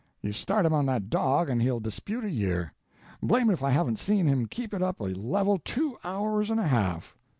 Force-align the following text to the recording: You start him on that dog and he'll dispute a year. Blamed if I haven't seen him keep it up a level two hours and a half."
You 0.23 0.33
start 0.33 0.65
him 0.65 0.73
on 0.73 0.87
that 0.87 1.11
dog 1.11 1.47
and 1.47 1.61
he'll 1.61 1.79
dispute 1.79 2.23
a 2.23 2.29
year. 2.31 2.73
Blamed 3.21 3.51
if 3.51 3.61
I 3.61 3.69
haven't 3.69 3.99
seen 3.99 4.25
him 4.25 4.47
keep 4.47 4.73
it 4.73 4.81
up 4.81 4.99
a 4.99 5.03
level 5.09 5.59
two 5.59 5.95
hours 6.03 6.49
and 6.49 6.59
a 6.59 6.65
half." 6.65 7.15